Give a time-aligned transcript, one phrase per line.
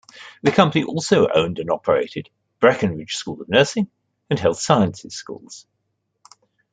[0.41, 3.87] The company also owned and operated Breckinridge School of Nursing
[4.31, 5.67] and Health Sciences schools.